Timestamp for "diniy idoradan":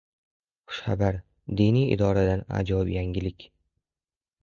1.61-2.45